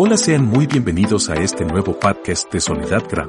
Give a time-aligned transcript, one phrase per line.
[0.00, 3.28] Hola, sean muy bienvenidos a este nuevo podcast de Soledad Gram.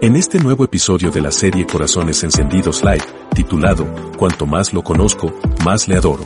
[0.00, 3.02] En este nuevo episodio de la serie Corazones Encendidos Live,
[3.34, 3.84] titulado
[4.16, 6.22] Cuanto más lo conozco, más le adoro.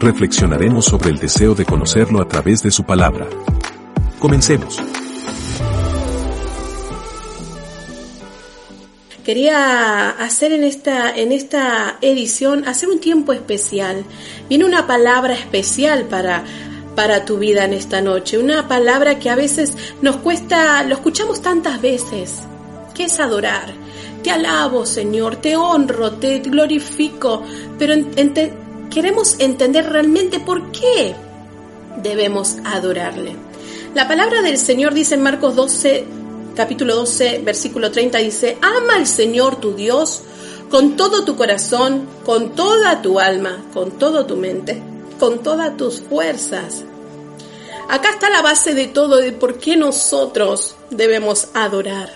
[0.00, 3.26] Reflexionaremos sobre el deseo de conocerlo a través de su palabra.
[4.18, 4.80] Comencemos.
[9.26, 14.04] quería hacer en esta, en esta edición, hacer un tiempo especial.
[14.48, 16.44] Viene una palabra especial para,
[16.96, 21.42] para tu vida en esta noche, una palabra que a veces nos cuesta, lo escuchamos
[21.42, 22.40] tantas veces,
[22.94, 23.72] que es adorar.
[24.22, 27.44] Te alabo, Señor, te honro, te glorifico,
[27.78, 27.94] pero
[28.90, 31.14] queremos entender realmente por qué
[32.02, 33.36] debemos adorarle.
[33.94, 36.04] La palabra del Señor dice en Marcos 12,
[36.56, 40.22] capítulo 12, versículo 30 dice, ama al Señor tu Dios
[40.70, 44.82] con todo tu corazón, con toda tu alma, con toda tu mente,
[45.18, 46.84] con todas tus fuerzas.
[47.88, 52.10] Acá está la base de todo, de por qué nosotros debemos adorar.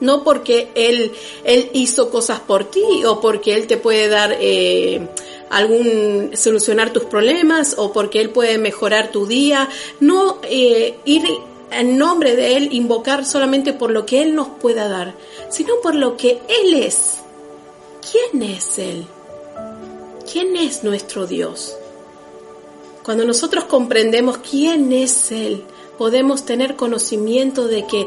[0.00, 1.12] No porque Él,
[1.44, 5.08] él hizo cosas por ti o porque Él te puede dar eh,
[5.50, 9.68] algún, solucionar tus problemas o porque Él puede mejorar tu día.
[10.00, 11.24] No eh, ir
[11.70, 15.14] en nombre de Él invocar solamente por lo que Él nos pueda dar,
[15.50, 17.18] sino por lo que Él es.
[18.10, 19.04] ¿Quién es Él?
[20.30, 21.77] ¿Quién es nuestro Dios?
[23.08, 25.64] Cuando nosotros comprendemos quién es Él,
[25.96, 28.06] podemos tener conocimiento de que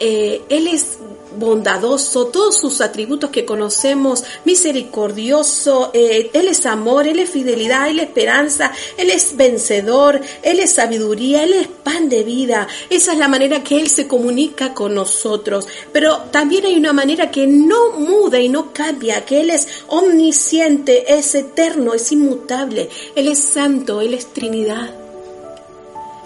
[0.00, 0.98] eh, Él es
[1.36, 8.00] bondadoso, todos sus atributos que conocemos, misericordioso, eh, Él es amor, Él es fidelidad, Él
[8.00, 12.66] es esperanza, Él es vencedor, Él es sabiduría, Él es pan de vida.
[12.88, 15.68] Esa es la manera que Él se comunica con nosotros.
[15.92, 21.14] Pero también hay una manera que no muda y no cambia, que Él es omnisciente,
[21.14, 24.99] es eterno, es inmutable, Él es santo, Él es Trinidad.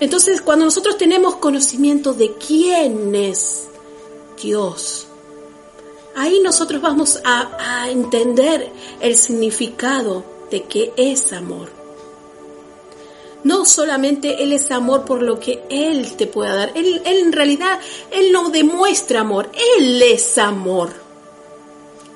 [0.00, 3.68] Entonces, cuando nosotros tenemos conocimiento de quién es,
[4.40, 5.06] Dios.
[6.16, 11.68] Ahí nosotros vamos a, entender el significado de que es amor.
[13.42, 16.72] No solamente Él es amor por lo que Él te pueda dar.
[16.74, 17.78] Él, en realidad,
[18.10, 19.50] Él no demuestra amor.
[19.78, 20.90] Él es amor.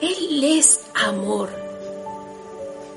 [0.01, 1.51] Él es amor.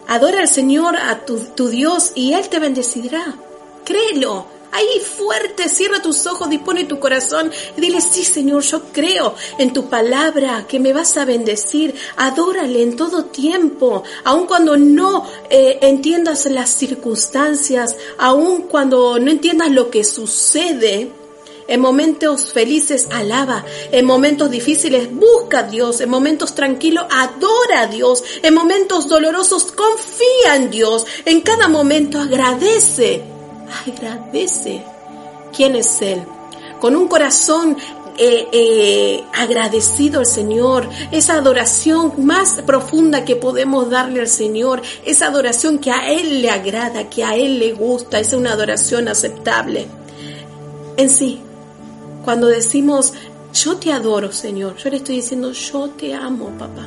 [0.08, 3.36] Adora al Señor, a tu, tu Dios, y Él te bendecirá.
[3.84, 4.61] Créelo.
[4.72, 9.74] Ahí fuerte, cierra tus ojos, dispone tu corazón y dile, sí Señor, yo creo en
[9.74, 11.94] tu palabra que me vas a bendecir.
[12.16, 19.72] Adórale en todo tiempo, aun cuando no eh, entiendas las circunstancias, aun cuando no entiendas
[19.72, 21.12] lo que sucede.
[21.68, 23.64] En momentos felices, alaba.
[23.92, 26.02] En momentos difíciles, busca a Dios.
[26.02, 28.24] En momentos tranquilos, adora a Dios.
[28.42, 31.06] En momentos dolorosos, confía en Dios.
[31.24, 33.31] En cada momento, agradece
[33.86, 34.84] agradece
[35.56, 36.24] quién es Él.
[36.80, 37.78] Con un corazón
[38.18, 45.28] eh, eh, agradecido al Señor, esa adoración más profunda que podemos darle al Señor, esa
[45.28, 49.88] adoración que a Él le agrada, que a Él le gusta, es una adoración aceptable.
[50.98, 51.42] En sí,
[52.24, 53.14] cuando decimos,
[53.54, 56.86] yo te adoro, Señor, yo le estoy diciendo, yo te amo, papá,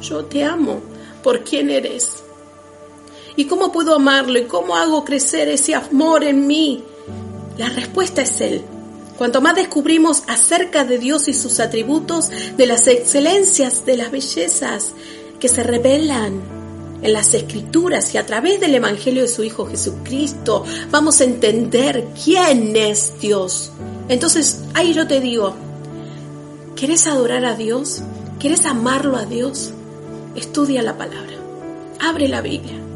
[0.00, 0.80] yo te amo
[1.22, 2.24] por quién eres.
[3.40, 4.38] ¿Y cómo puedo amarlo?
[4.38, 6.84] ¿Y cómo hago crecer ese amor en mí?
[7.56, 8.60] La respuesta es Él.
[9.16, 14.92] Cuanto más descubrimos acerca de Dios y sus atributos, de las excelencias, de las bellezas
[15.38, 16.42] que se revelan
[17.00, 22.08] en las escrituras y a través del Evangelio de su Hijo Jesucristo, vamos a entender
[22.22, 23.70] quién es Dios.
[24.10, 25.54] Entonces, ahí yo te digo,
[26.76, 28.02] ¿quieres adorar a Dios?
[28.38, 29.70] ¿Quieres amarlo a Dios?
[30.36, 31.38] Estudia la palabra.
[32.00, 32.89] Abre la Biblia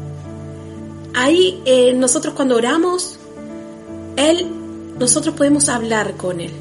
[1.15, 3.17] ahí eh, nosotros cuando oramos,
[4.17, 4.47] Él,
[4.99, 6.51] nosotros podemos hablar con Él.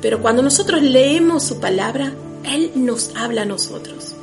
[0.00, 2.12] Pero cuando nosotros leemos su palabra,
[2.44, 4.14] Él nos habla a nosotros.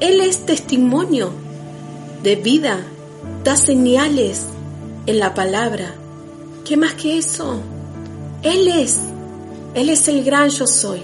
[0.00, 1.30] Él es testimonio
[2.22, 2.78] de vida,
[3.44, 4.46] da señales
[5.06, 5.94] en la palabra.
[6.64, 7.60] ¿Qué más que eso?
[8.42, 9.00] Él es,
[9.74, 11.02] Él es el gran yo soy.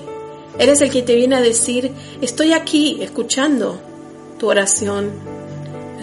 [0.59, 3.79] Él es el que te viene a decir, estoy aquí escuchando
[4.39, 5.11] tu oración,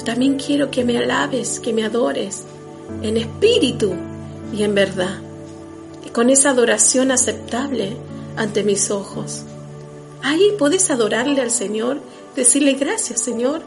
[0.02, 2.44] también quiero que me alabes, que me adores
[3.02, 3.94] en espíritu
[4.56, 5.20] y en verdad,
[6.06, 7.96] y con esa adoración aceptable
[8.36, 9.44] ante mis ojos.
[10.22, 12.00] Ahí puedes adorarle al Señor,
[12.36, 13.62] decirle gracias Señor.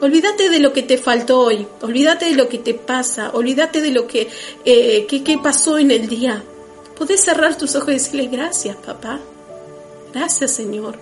[0.00, 3.90] Olvídate de lo que te faltó hoy, olvídate de lo que te pasa, olvídate de
[3.90, 4.28] lo que,
[4.64, 5.06] eh,
[5.42, 6.42] pasó en el día.
[6.98, 9.20] Puedes cerrar tus ojos y decirle gracias papá,
[10.12, 10.98] gracias Señor,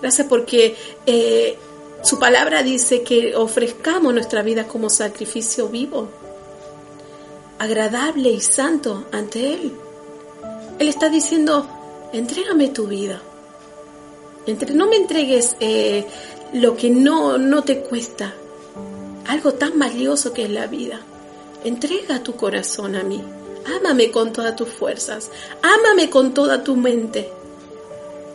[0.00, 0.76] gracias porque
[1.06, 1.58] eh,
[2.02, 6.08] su palabra dice que ofrezcamos nuestra vida como sacrificio vivo.
[7.58, 9.72] agradable y santo ante Él.
[10.78, 11.66] Él está diciendo,
[12.12, 13.20] entrégame tu vida.
[14.72, 16.06] no me entregues eh,
[16.52, 18.32] lo que no, no te cuesta,
[19.26, 21.00] algo tan valioso que es la vida.
[21.64, 23.22] Entrega tu corazón a mí.
[23.76, 25.30] Ámame con todas tus fuerzas.
[25.62, 27.30] Ámame con toda tu mente.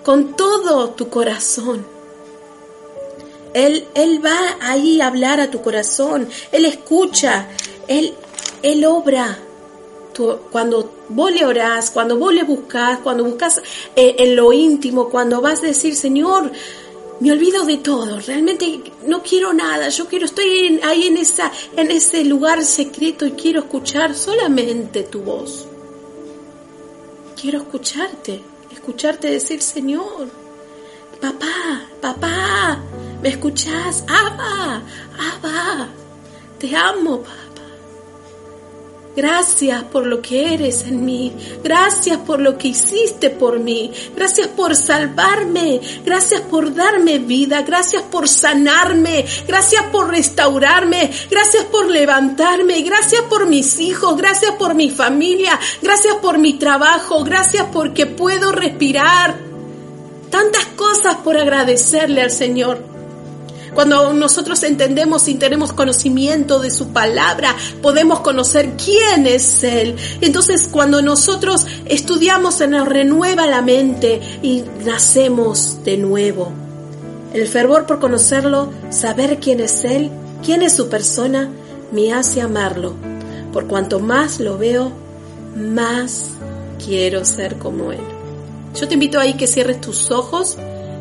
[0.04, 1.93] Con todo tu corazón.
[3.54, 6.28] Él, él va ahí a hablar a tu corazón.
[6.52, 7.48] Él escucha.
[7.88, 8.14] Él,
[8.62, 9.38] él obra.
[10.52, 13.62] cuando vos le orás, cuando vos le buscas, cuando buscas
[13.96, 16.52] eh, en lo íntimo, cuando vas a decir, Señor,
[17.20, 21.90] me olvido de todo, realmente no quiero nada, yo quiero, estoy ahí en, esa, en
[21.90, 25.66] ese lugar secreto y quiero escuchar solamente tu voz.
[27.40, 28.42] Quiero escucharte,
[28.72, 30.30] escucharte decir, Señor,
[31.22, 32.83] papá, papá,
[33.24, 34.04] ¿me escuchás?
[34.06, 34.82] Abba,
[35.18, 35.88] Abba,
[36.60, 37.40] te amo, papá.
[39.16, 41.34] Gracias por lo que eres en mí.
[41.64, 43.94] Gracias por lo que hiciste por mí.
[44.14, 45.80] Gracias por salvarme.
[46.04, 47.62] Gracias por darme vida.
[47.62, 49.24] Gracias por sanarme.
[49.48, 51.10] Gracias por restaurarme.
[51.30, 52.82] Gracias por levantarme.
[52.82, 54.18] Gracias por mis hijos.
[54.18, 55.58] Gracias por mi familia.
[55.82, 57.24] Gracias por mi trabajo.
[57.24, 59.38] Gracias porque puedo respirar.
[60.30, 62.93] Tantas cosas por agradecerle al Señor.
[63.74, 69.96] Cuando nosotros entendemos y tenemos conocimiento de su palabra, podemos conocer quién es Él.
[70.22, 76.52] Entonces cuando nosotros estudiamos se nos renueva la mente y nacemos de nuevo.
[77.34, 80.12] El fervor por conocerlo, saber quién es Él,
[80.46, 81.50] quién es su persona,
[81.92, 82.94] me hace amarlo.
[83.52, 84.92] Por cuanto más lo veo,
[85.56, 86.30] más
[86.84, 88.02] quiero ser como Él.
[88.76, 90.58] Yo te invito ahí que cierres tus ojos,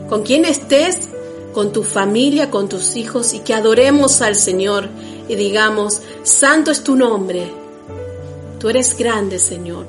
[0.08, 1.08] con quien estés,
[1.52, 4.88] con tu familia, con tus hijos y que adoremos al Señor
[5.28, 7.52] y digamos, Santo es tu nombre.
[8.58, 9.86] Tú eres grande, Señor.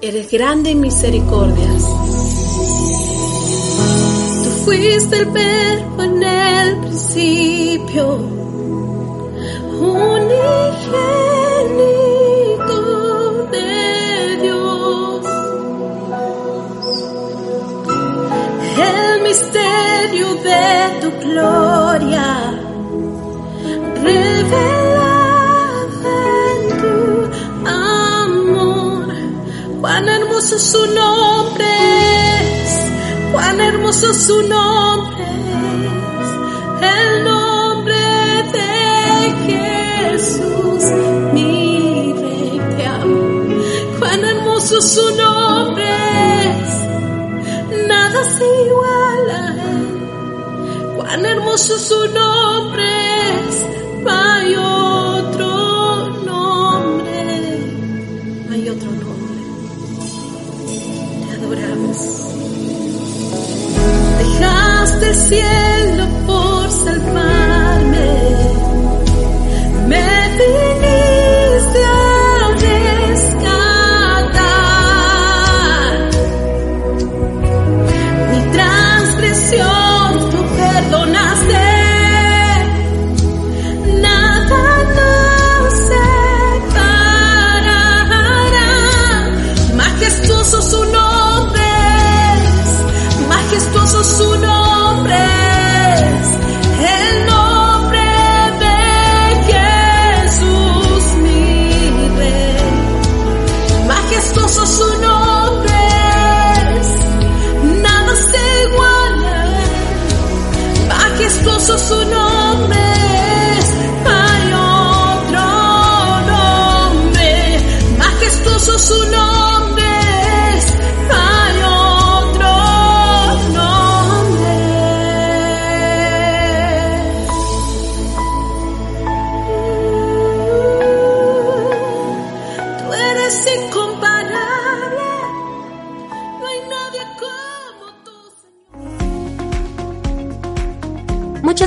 [0.00, 1.82] Eres grande en misericordias.
[4.44, 8.18] Tú fuiste el verbo en el principio,
[20.56, 22.28] de tu gloria,
[24.06, 25.06] revelada
[26.50, 26.96] en tu
[27.66, 29.06] amor.
[29.80, 31.70] Cuán hermoso su nombre
[32.62, 32.70] es,
[33.32, 35.24] cuán hermoso su nombre
[36.20, 36.28] es,
[36.96, 38.02] el nombre
[38.56, 38.72] de
[39.48, 40.84] Jesús,
[41.34, 43.20] mi rey te amo.
[43.98, 45.90] Cuán hermoso su nombre
[46.52, 49.56] es, nada se iguala
[51.06, 53.06] tan hermoso su nombre
[54.06, 57.58] no hay otro nombre,
[58.46, 59.42] no hay otro nombre.
[61.22, 61.98] Te adoramos.
[64.18, 67.25] Dejaste el cielo por salvarme,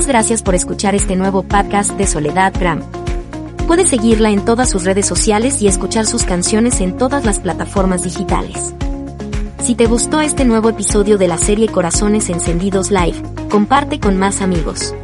[0.09, 2.98] gracias por escuchar este nuevo podcast de Soledad Gram.
[3.69, 8.01] Puedes seguirla en todas sus redes sociales y escuchar sus canciones en todas las plataformas
[8.01, 8.73] digitales.
[9.61, 13.21] Si te gustó este nuevo episodio de la serie Corazones Encendidos Live,
[13.51, 14.95] comparte con más amigos.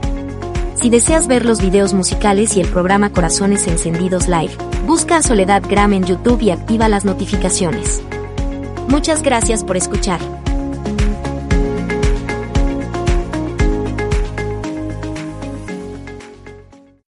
[0.81, 4.57] Si deseas ver los videos musicales y el programa Corazones Encendidos Live,
[4.87, 8.01] busca a Soledad Gram en YouTube y activa las notificaciones.
[8.87, 10.34] Muchas gracias por escuchar.